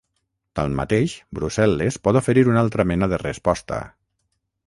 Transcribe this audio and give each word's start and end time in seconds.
Tanmateix, 0.59 1.11
Brussel·les 1.39 1.99
pot 2.07 2.19
oferir 2.23 2.45
una 2.53 2.63
altra 2.63 2.87
mena 2.93 3.13
de 3.13 3.23
resposta. 3.25 3.83